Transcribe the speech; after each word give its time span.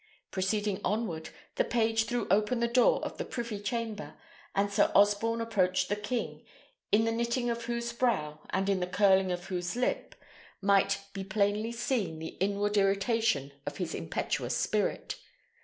Proceeding 0.31 0.81
onward, 0.83 1.29
the 1.57 1.63
page 1.63 2.05
threw 2.05 2.27
open 2.31 2.59
the 2.59 2.67
door 2.67 3.05
of 3.05 3.19
the 3.19 3.23
privy 3.23 3.59
chamber, 3.59 4.15
and 4.55 4.71
Sir 4.73 4.91
Osborne 4.95 5.41
approached 5.41 5.89
the 5.89 5.95
king, 5.95 6.43
in 6.91 7.05
the 7.05 7.11
knitting 7.11 7.51
of 7.51 7.65
whose 7.65 7.93
brow, 7.93 8.39
and 8.49 8.67
in 8.67 8.79
the 8.79 8.87
curling 8.87 9.31
of 9.31 9.45
whose 9.45 9.75
lip, 9.75 10.15
might 10.59 11.01
be 11.13 11.23
plainly 11.23 11.71
seen 11.71 12.17
the 12.17 12.29
inward 12.39 12.77
irritation 12.77 13.51
of 13.67 13.77
his 13.77 13.93
impetuous 13.93 14.57
spirit. 14.57 15.17